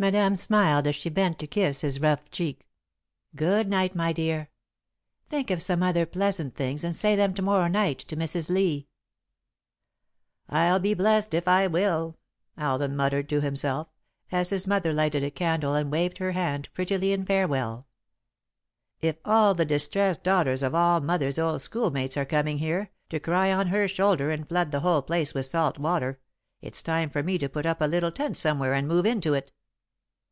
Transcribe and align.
Madame 0.00 0.36
smiled 0.36 0.86
as 0.86 0.94
she 0.94 1.10
bent 1.10 1.40
to 1.40 1.46
kiss 1.48 1.80
his 1.80 2.00
rough 2.00 2.30
cheek. 2.30 2.68
"Good 3.34 3.66
night, 3.68 3.96
my 3.96 4.12
dear. 4.12 4.48
Think 5.28 5.50
of 5.50 5.60
some 5.60 5.82
other 5.82 6.06
pleasant 6.06 6.54
things 6.54 6.84
and 6.84 6.94
say 6.94 7.16
them 7.16 7.34
to 7.34 7.42
morrow 7.42 7.66
night 7.66 7.98
to 8.06 8.14
Mrs. 8.14 8.48
Lee." 8.48 8.86
"I'll 10.48 10.78
be 10.78 10.94
blest 10.94 11.34
if 11.34 11.48
I 11.48 11.66
will," 11.66 12.16
Alden 12.56 12.94
muttered 12.94 13.28
to 13.30 13.40
himself, 13.40 13.88
as 14.30 14.50
his 14.50 14.68
mother 14.68 14.92
lighted 14.92 15.24
a 15.24 15.32
candle 15.32 15.74
and 15.74 15.90
waved 15.90 16.18
her 16.18 16.30
hand 16.30 16.68
prettily 16.72 17.10
in 17.12 17.26
farewell. 17.26 17.88
"If 19.00 19.16
all 19.24 19.52
the 19.52 19.64
distressed 19.64 20.22
daughters 20.22 20.62
of 20.62 20.76
all 20.76 21.00
mother's 21.00 21.40
old 21.40 21.60
schoolmates 21.60 22.16
are 22.16 22.24
coming 22.24 22.58
here, 22.58 22.92
to 23.08 23.18
cry 23.18 23.50
on 23.50 23.66
her 23.66 23.88
shoulder 23.88 24.30
and 24.30 24.48
flood 24.48 24.70
the 24.70 24.78
whole 24.78 25.02
place 25.02 25.34
with 25.34 25.46
salt 25.46 25.76
water, 25.76 26.20
it's 26.60 26.84
time 26.84 27.10
for 27.10 27.24
me 27.24 27.36
to 27.38 27.48
put 27.48 27.66
up 27.66 27.80
a 27.80 27.86
little 27.88 28.12
tent 28.12 28.36
somewhere 28.36 28.74
and 28.74 28.86
move 28.86 29.04
into 29.04 29.34
it." 29.34 29.50